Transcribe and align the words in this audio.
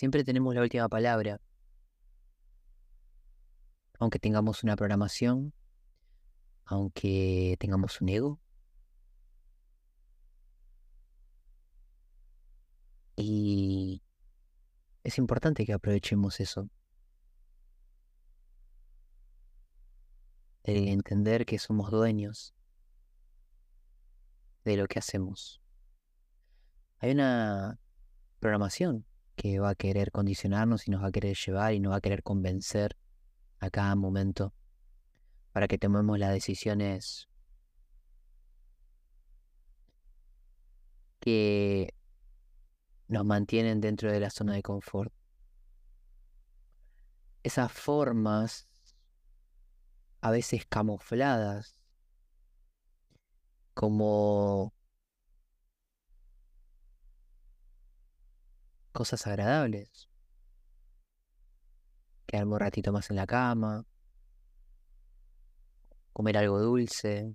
siempre 0.00 0.24
tenemos 0.24 0.54
la 0.54 0.62
última 0.62 0.88
palabra. 0.88 1.42
Aunque 3.98 4.18
tengamos 4.18 4.64
una 4.64 4.74
programación, 4.74 5.52
aunque 6.64 7.56
tengamos 7.60 8.00
un 8.00 8.08
ego. 8.08 8.40
Y 13.14 14.02
es 15.04 15.18
importante 15.18 15.66
que 15.66 15.74
aprovechemos 15.74 16.40
eso. 16.40 16.70
El 20.62 20.88
entender 20.88 21.44
que 21.44 21.58
somos 21.58 21.90
dueños 21.90 22.54
de 24.64 24.78
lo 24.78 24.86
que 24.86 24.98
hacemos. 24.98 25.60
Hay 27.00 27.10
una 27.10 27.78
programación 28.38 29.04
que 29.40 29.58
va 29.58 29.70
a 29.70 29.74
querer 29.74 30.10
condicionarnos 30.12 30.86
y 30.86 30.90
nos 30.90 31.02
va 31.02 31.06
a 31.06 31.12
querer 31.12 31.34
llevar 31.34 31.72
y 31.72 31.80
nos 31.80 31.92
va 31.92 31.96
a 31.96 32.00
querer 32.02 32.22
convencer 32.22 32.94
a 33.58 33.70
cada 33.70 33.96
momento 33.96 34.52
para 35.52 35.66
que 35.66 35.78
tomemos 35.78 36.18
las 36.18 36.30
decisiones 36.34 37.26
que 41.20 41.94
nos 43.08 43.24
mantienen 43.24 43.80
dentro 43.80 44.12
de 44.12 44.20
la 44.20 44.28
zona 44.28 44.52
de 44.52 44.62
confort. 44.62 45.10
Esas 47.42 47.72
formas, 47.72 48.68
a 50.20 50.30
veces 50.30 50.66
camufladas, 50.66 51.78
como 53.72 54.74
cosas 59.00 59.26
agradables. 59.26 60.10
Quedarme 62.26 62.52
un 62.52 62.60
ratito 62.60 62.92
más 62.92 63.08
en 63.08 63.16
la 63.16 63.26
cama, 63.26 63.86
comer 66.12 66.36
algo 66.36 66.60
dulce. 66.60 67.34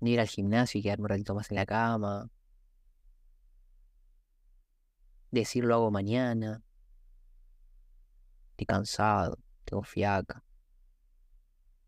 Ir 0.00 0.20
al 0.20 0.28
gimnasio 0.28 0.78
y 0.78 0.82
quedarme 0.84 1.02
un 1.06 1.08
ratito 1.08 1.34
más 1.34 1.50
en 1.50 1.56
la 1.56 1.66
cama. 1.66 2.30
Decirlo 5.32 5.74
hago 5.74 5.90
mañana. 5.90 6.62
Estoy 8.50 8.66
cansado, 8.66 9.36
tengo 9.64 9.82
fiaca. 9.82 10.44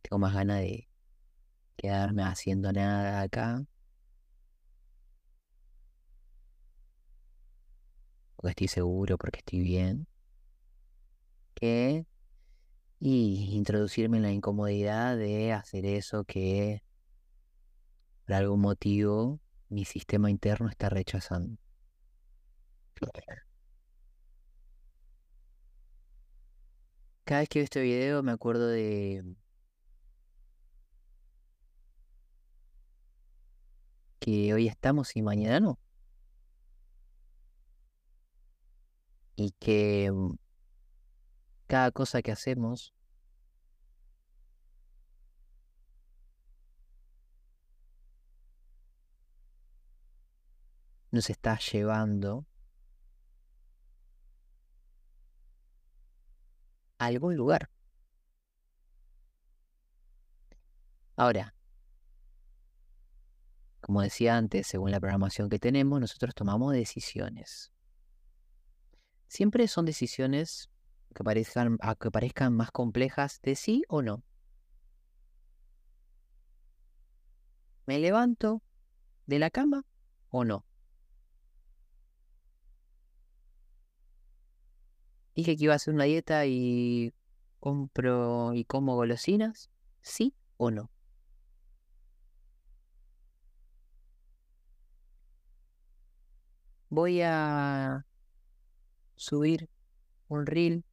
Tengo 0.03 0.19
más 0.19 0.35
ganas 0.35 0.59
de 0.63 0.88
quedarme 1.79 2.25
haciendo 2.25 2.73
nada 2.73 3.23
acá. 3.23 3.65
Porque 8.37 8.51
estoy 8.51 8.69
seguro, 8.69 9.17
porque 9.19 9.39
estoy 9.39 9.61
bien. 9.61 10.07
Que 11.55 12.07
y 13.01 13.51
introducirme 13.57 14.17
en 14.19 14.25
la 14.25 14.33
incomodidad 14.33 15.17
de 15.17 15.53
hacer 15.53 15.87
eso 15.87 16.25
que 16.25 16.83
por 18.27 18.35
algún 18.35 18.61
motivo 18.61 19.41
mi 19.69 19.85
sistema 19.85 20.31
interno 20.31 20.69
está 20.69 20.89
rechazando. 20.89 21.59
Cada 27.25 27.41
vez 27.41 27.48
que 27.48 27.59
veo 27.61 27.65
este 27.65 27.83
video 27.83 28.23
me 28.23 28.33
acuerdo 28.33 28.67
de 28.69 29.23
que 34.19 34.55
hoy 34.55 34.69
estamos 34.69 35.16
y 35.16 35.22
mañana 35.22 35.61
no. 35.61 35.78
Y 39.36 39.52
que 39.52 40.11
mm, 40.12 40.36
cada 41.66 41.91
cosa 41.92 42.22
que 42.22 42.33
hacemos 42.33 42.92
nos 51.11 51.30
está 51.30 51.58
llevando 51.58 52.46
a 56.98 57.07
algún 57.07 57.36
lugar. 57.36 57.70
Ahora, 61.17 61.55
como 63.89 64.03
decía 64.03 64.37
antes, 64.37 64.67
según 64.67 64.91
la 64.91 65.01
programación 65.01 65.49
que 65.49 65.59
tenemos, 65.59 65.99
nosotros 65.99 66.35
tomamos 66.35 66.75
decisiones. 66.75 67.73
Siempre 69.29 69.67
son 69.67 69.87
decisiones 69.87 70.69
que 71.15 71.25
parezcan, 71.25 72.53
más 72.53 72.71
complejas 72.71 73.41
de 73.41 73.55
sí 73.55 73.85
o 73.89 74.03
no. 74.03 74.23
¿Me 77.87 77.99
levanto 77.99 78.63
de 79.25 79.39
la 79.39 79.49
cama 79.49 79.87
o 80.29 80.45
no? 80.45 80.67
Dije 85.35 85.57
que 85.57 85.65
iba 85.65 85.73
a 85.73 85.77
hacer 85.77 85.95
una 85.95 86.05
dieta 86.05 86.45
y 86.45 87.15
compro 87.59 88.53
y 88.53 88.67
como 88.67 88.97
golosinas, 88.97 89.70
¿sí 90.03 90.35
o 90.59 90.70
no? 90.70 90.91
Voy 97.01 97.23
a 97.23 98.05
subir 99.14 99.70
un 100.27 100.47
reel 100.47 100.85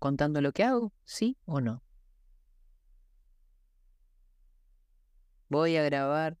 contando 0.00 0.40
lo 0.40 0.50
que 0.50 0.64
hago, 0.64 0.92
¿sí 1.04 1.36
o 1.44 1.60
no? 1.60 1.80
Voy 5.48 5.76
a 5.76 5.84
grabar 5.84 6.38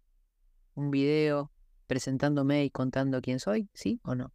un 0.74 0.90
video 0.90 1.52
presentándome 1.86 2.64
y 2.64 2.70
contando 2.70 3.20
quién 3.20 3.38
soy, 3.38 3.70
¿sí 3.72 4.00
o 4.02 4.16
no? 4.16 4.32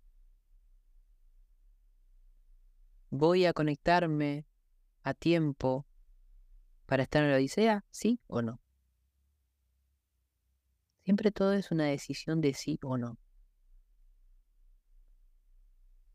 ¿Voy 3.10 3.46
a 3.46 3.52
conectarme 3.52 4.46
a 5.04 5.14
tiempo 5.14 5.86
para 6.86 7.04
estar 7.04 7.22
en 7.22 7.32
la 7.32 7.36
Odisea? 7.36 7.84
¿Sí 7.92 8.22
o 8.28 8.42
no? 8.42 8.62
Siempre 11.04 11.34
todo 11.34 11.52
es 11.52 11.70
una 11.70 11.84
decisión 11.84 12.40
de 12.40 12.54
sí 12.54 12.80
o 12.82 12.98
no. 12.98 13.18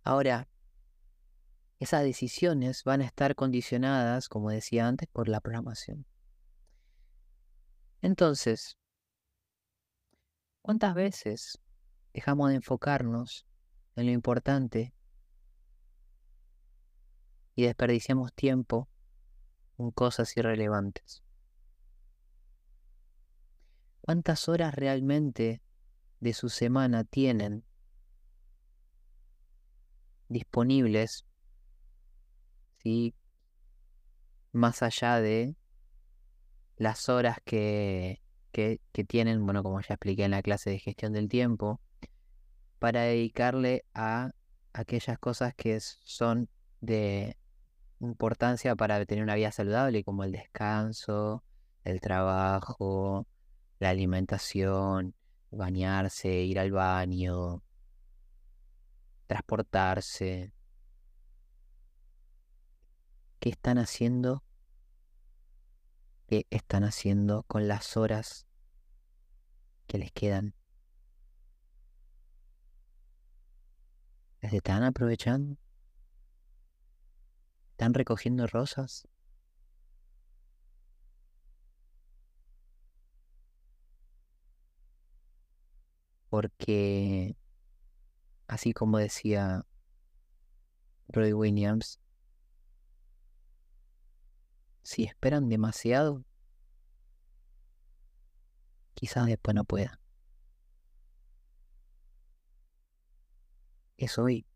Ahora, 0.08 0.48
esas 1.80 2.02
decisiones 2.02 2.82
van 2.82 3.02
a 3.02 3.04
estar 3.04 3.34
condicionadas, 3.34 4.30
como 4.30 4.48
decía 4.48 4.88
antes, 4.88 5.06
por 5.06 5.28
la 5.28 5.42
programación. 5.42 6.06
Entonces, 8.00 8.78
¿cuántas 10.62 10.94
veces 10.94 11.60
dejamos 12.14 12.48
de 12.48 12.54
enfocarnos 12.54 13.44
en 13.96 14.06
lo 14.06 14.12
importante 14.12 14.94
y 17.54 17.64
desperdiciamos 17.64 18.32
tiempo 18.32 18.88
en 19.76 19.90
cosas 19.90 20.34
irrelevantes. 20.38 21.22
¿Cuántas 24.00 24.48
horas 24.48 24.75
realmente 24.75 25.60
de 26.20 26.32
su 26.32 26.48
semana 26.48 27.04
tienen 27.04 27.67
disponibles? 30.28 31.24
¿sí? 32.82 33.14
Más 34.52 34.82
allá 34.82 35.20
de 35.20 35.56
las 36.76 37.08
horas 37.08 37.38
que, 37.44 38.22
que, 38.52 38.80
que 38.92 39.04
tienen, 39.04 39.44
bueno, 39.44 39.62
como 39.62 39.80
ya 39.80 39.94
expliqué 39.94 40.24
en 40.24 40.30
la 40.32 40.42
clase 40.42 40.70
de 40.70 40.78
gestión 40.78 41.12
del 41.12 41.28
tiempo, 41.28 41.80
para 42.78 43.02
dedicarle 43.02 43.84
a 43.94 44.30
aquellas 44.72 45.19
cosas 45.19 45.54
que 45.54 45.80
son 45.80 46.48
de 46.81 47.36
importancia 48.00 48.76
para 48.76 49.04
tener 49.04 49.24
una 49.24 49.34
vida 49.34 49.50
saludable, 49.50 50.04
como 50.04 50.24
el 50.24 50.32
descanso, 50.32 51.42
el 51.84 52.00
trabajo, 52.00 53.26
la 53.81 53.90
alimentación, 53.90 55.14
bañarse, 55.50 56.28
ir 56.28 56.58
al 56.58 56.70
baño, 56.70 57.62
transportarse. 59.28 60.52
¿Qué 63.38 63.50
están 63.50 63.78
haciendo? 63.78 64.42
¿Qué 66.26 66.48
están 66.50 66.82
haciendo 66.82 67.44
con 67.44 67.69
las 67.69 67.96
horas 67.96 68.48
que 69.86 69.98
les 69.98 70.10
quedan? 70.10 70.54
¿Les 74.40 74.52
están 74.52 74.82
aprovechando? 74.82 75.56
¿Están 77.70 77.94
recogiendo 77.94 78.48
rosas? 78.48 79.06
porque, 86.28 87.36
así 88.48 88.72
como 88.72 88.98
decía 88.98 89.64
Roy 91.08 91.32
Williams, 91.32 92.00
si 94.82 95.04
esperan 95.04 95.48
demasiado, 95.48 96.24
quizás 98.94 99.26
después 99.26 99.54
no 99.54 99.64
pueda. 99.64 100.00
Es 103.96 104.18
hoy. 104.18 104.46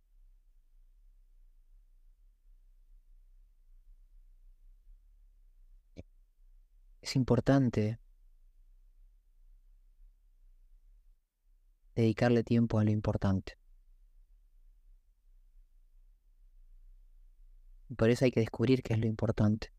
Es 7.02 7.16
importante 7.16 7.98
dedicarle 11.94 12.42
tiempo 12.44 12.78
a 12.78 12.84
lo 12.84 12.90
importante. 12.90 13.61
Por 17.96 18.10
eso 18.10 18.24
hay 18.24 18.30
que 18.30 18.40
descubrir 18.40 18.82
qué 18.82 18.94
es 18.94 19.00
lo 19.00 19.06
importante. 19.06 19.72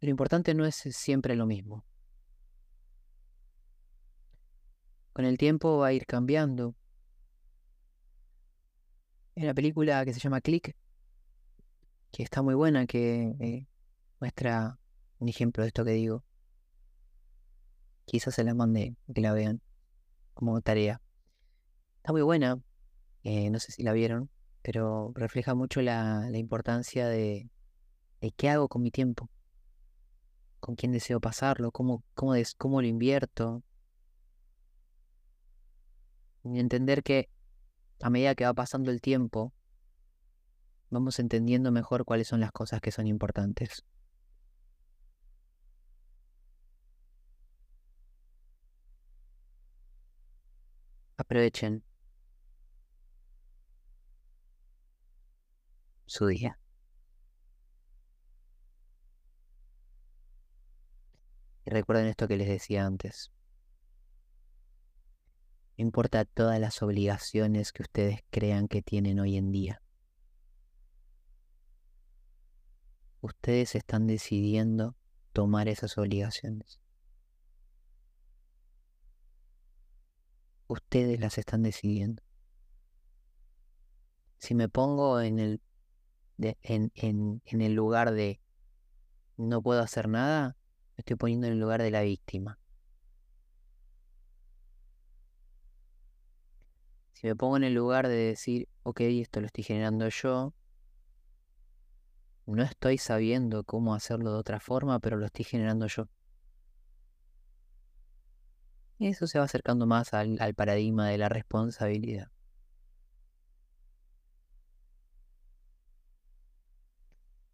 Lo 0.00 0.10
importante 0.10 0.54
no 0.54 0.64
es 0.66 0.76
siempre 0.76 1.34
lo 1.34 1.46
mismo. 1.46 1.84
Con 5.12 5.24
el 5.24 5.38
tiempo 5.38 5.78
va 5.78 5.88
a 5.88 5.92
ir 5.92 6.06
cambiando. 6.06 6.74
En 9.34 9.46
la 9.46 9.54
película 9.54 10.04
que 10.04 10.12
se 10.12 10.20
llama 10.20 10.40
Click, 10.40 10.76
que 12.12 12.22
está 12.22 12.42
muy 12.42 12.54
buena, 12.54 12.86
que 12.86 13.34
eh, 13.40 13.66
muestra 14.20 14.78
un 15.18 15.28
ejemplo 15.28 15.62
de 15.62 15.68
esto 15.68 15.84
que 15.84 15.92
digo. 15.92 16.24
Quizás 18.04 18.34
se 18.34 18.44
la 18.44 18.54
mande 18.54 18.94
que 19.12 19.20
la 19.20 19.32
vean 19.32 19.60
como 20.34 20.60
tarea. 20.60 21.00
Está 21.96 22.12
muy 22.12 22.22
buena, 22.22 22.60
eh, 23.26 23.50
no 23.50 23.58
sé 23.58 23.72
si 23.72 23.82
la 23.82 23.92
vieron, 23.92 24.30
pero 24.62 25.10
refleja 25.16 25.56
mucho 25.56 25.82
la, 25.82 26.30
importancia 26.32 27.08
de, 27.08 27.50
de, 28.20 28.30
qué 28.30 28.50
hago 28.50 28.68
con 28.68 28.82
mi 28.82 28.92
tiempo, 28.92 29.28
con 30.60 30.76
quién 30.76 30.92
deseo 30.92 31.18
pasarlo, 31.20 31.72
cómo, 31.72 32.04
cómo, 32.14 32.34
cómo 32.56 32.80
lo 32.80 32.86
invierto. 32.86 33.64
Y 36.44 36.60
entender 36.60 37.02
que 37.02 37.28
a 38.00 38.10
medida 38.10 38.36
que 38.36 38.44
va 38.44 38.54
pasando 38.54 38.92
el 38.92 39.00
tiempo, 39.00 39.52
vamos 40.90 41.18
entendiendo 41.18 41.72
mejor 41.72 42.04
cuáles 42.04 42.28
son 42.28 42.38
las 42.38 42.52
cosas 42.52 42.80
que 42.80 42.92
son 42.92 43.08
importantes. 43.08 43.84
Aprovechen 51.16 51.85
su 56.06 56.26
día. 56.26 56.58
Y 61.64 61.70
recuerden 61.70 62.06
esto 62.06 62.28
que 62.28 62.36
les 62.36 62.48
decía 62.48 62.86
antes. 62.86 63.32
No 65.76 65.82
importa 65.84 66.24
todas 66.24 66.58
las 66.60 66.80
obligaciones 66.82 67.72
que 67.72 67.82
ustedes 67.82 68.20
crean 68.30 68.68
que 68.68 68.82
tienen 68.82 69.18
hoy 69.20 69.36
en 69.36 69.50
día. 69.52 69.82
Ustedes 73.20 73.74
están 73.74 74.06
decidiendo 74.06 74.96
tomar 75.32 75.68
esas 75.68 75.98
obligaciones. 75.98 76.80
Ustedes 80.68 81.20
las 81.20 81.36
están 81.36 81.62
decidiendo. 81.62 82.22
Si 84.38 84.54
me 84.54 84.68
pongo 84.68 85.20
en 85.20 85.40
el 85.40 85.60
en, 86.38 86.92
en, 86.94 87.60
el 87.60 87.74
lugar 87.74 88.12
de 88.12 88.40
no 89.36 89.62
puedo 89.62 89.80
hacer 89.80 90.08
nada, 90.08 90.56
me 90.96 91.02
estoy 91.02 91.16
poniendo 91.16 91.46
en 91.46 91.54
el 91.54 91.60
lugar 91.60 91.82
de 91.82 91.90
la 91.90 92.02
víctima. 92.02 92.58
Si 97.12 97.26
me 97.26 97.36
pongo 97.36 97.56
en 97.56 97.64
el 97.64 97.74
lugar 97.74 98.08
de 98.08 98.16
decir, 98.16 98.68
ok, 98.82 99.00
esto 99.00 99.40
lo 99.40 99.46
estoy 99.46 99.64
generando 99.64 100.08
yo, 100.08 100.52
no 102.46 102.62
estoy 102.62 102.98
sabiendo 102.98 103.64
cómo 103.64 103.94
hacerlo 103.94 104.32
de 104.32 104.38
otra 104.38 104.60
forma, 104.60 105.00
pero 105.00 105.16
lo 105.16 105.26
estoy 105.26 105.44
generando 105.44 105.86
yo. 105.86 106.08
Y 108.98 109.08
eso 109.08 109.26
se 109.26 109.38
va 109.38 109.44
acercando 109.44 109.86
más 109.86 110.14
al 110.14 110.54
paradigma 110.54 111.08
de 111.08 111.18
la 111.18 111.28
responsabilidad. 111.28 112.30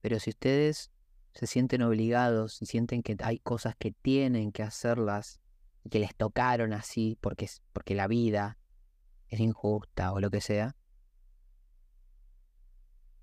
Pero 0.03 0.21
si 0.21 0.31
ustedes 0.31 0.91
se 1.33 1.47
sienten 1.47 1.83
obligados 1.83 2.61
y 2.61 2.67
sienten 2.67 3.03
que 3.03 3.17
hay 3.23 3.39
cosas 3.39 3.75
que 3.77 3.93
tienen 3.93 4.53
que 4.53 4.63
hacerlas 4.63 5.41
y 5.85 5.89
que 5.89 6.01
les 6.01 6.15
tocaron 6.15 6.75
así 6.75 7.17
porque, 7.21 7.49
porque 7.73 7.95
la 7.95 8.07
vida 8.09 8.59
es 9.29 9.41
injusta 9.41 10.13
o 10.13 10.21
lo 10.21 10.31
que 10.31 10.43
sea, 10.43 10.77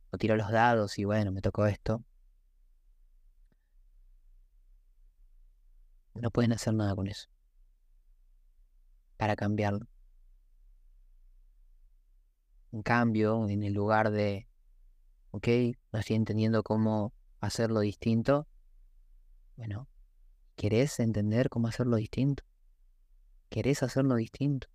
o 0.09 0.17
tiro 0.17 0.35
los 0.35 0.51
dados 0.51 0.97
y 0.97 1.03
bueno, 1.03 1.31
me 1.31 1.41
tocó 1.41 1.67
esto, 1.67 2.03
no 6.15 6.31
pueden 6.31 6.53
hacer 6.53 6.73
nada 6.73 6.95
con 6.95 7.07
eso 7.07 7.29
para 9.17 9.35
cambiarlo. 9.35 9.85
En 12.71 12.83
cambio, 12.83 13.47
en 13.49 13.63
el 13.63 13.73
lugar 13.73 14.11
de 14.11 14.48
¿ok? 15.31 15.47
No 15.91 15.99
estoy 15.99 16.15
entendiendo 16.15 16.63
cómo 16.63 17.13
hacerlo 17.39 17.81
distinto. 17.81 18.47
Bueno, 19.55 19.87
¿querés 20.55 20.99
entender 20.99 21.49
cómo 21.49 21.67
hacerlo 21.67 21.97
distinto? 21.97 22.43
¿Querés 23.49 23.83
hacerlo 23.83 24.15
distinto? 24.15 24.67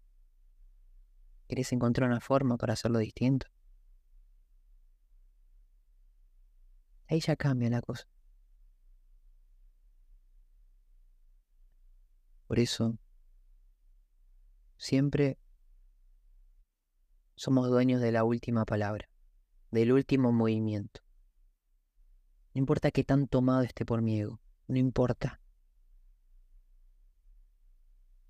¿Querés 1.48 1.72
encontrar 1.72 2.08
una 2.08 2.20
forma 2.20 2.56
para 2.56 2.72
hacerlo 2.74 2.98
distinto? 2.98 3.46
Ahí 7.08 7.20
ya 7.20 7.36
cambia 7.36 7.70
la 7.70 7.82
cosa. 7.82 8.08
Por 12.46 12.58
eso, 12.58 12.98
siempre 14.76 15.38
somos 17.36 17.68
dueños 17.68 18.00
de 18.00 18.12
la 18.12 18.24
última 18.24 18.64
palabra 18.64 19.08
del 19.74 19.92
último 19.92 20.30
movimiento. 20.30 21.00
No 22.54 22.60
importa 22.60 22.92
qué 22.92 23.02
tan 23.02 23.26
tomado 23.26 23.62
esté 23.62 23.84
por 23.84 24.02
mi 24.02 24.20
ego, 24.20 24.40
no 24.68 24.78
importa. 24.78 25.40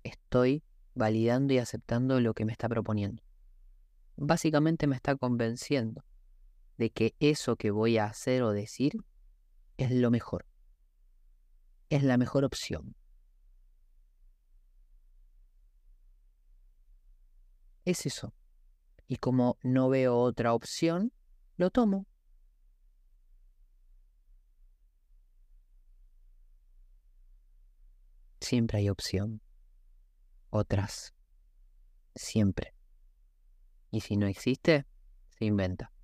Estoy 0.03 0.63
validando 0.95 1.53
y 1.53 1.59
aceptando 1.59 2.19
lo 2.19 2.33
que 2.33 2.45
me 2.45 2.51
está 2.51 2.67
proponiendo. 2.67 3.21
Básicamente 4.17 4.87
me 4.87 4.95
está 4.95 5.15
convenciendo 5.15 6.03
de 6.77 6.89
que 6.89 7.15
eso 7.19 7.57
que 7.57 7.69
voy 7.69 7.99
a 7.99 8.05
hacer 8.05 8.41
o 8.41 8.51
decir 8.51 8.93
es 9.77 9.91
lo 9.91 10.09
mejor. 10.09 10.47
Es 11.89 12.01
la 12.01 12.17
mejor 12.17 12.43
opción. 12.43 12.95
Es 17.83 18.07
eso. 18.07 18.33
Y 19.07 19.17
como 19.17 19.59
no 19.61 19.89
veo 19.89 20.17
otra 20.17 20.55
opción, 20.55 21.11
lo 21.57 21.69
tomo. 21.69 22.05
Siempre 28.39 28.77
hay 28.79 28.89
opción. 28.89 29.41
Otras. 30.49 31.15
Siempre. 32.15 32.75
Y 33.89 34.01
si 34.01 34.17
no 34.17 34.27
existe, 34.27 34.85
se 35.29 35.45
inventa. 35.45 35.94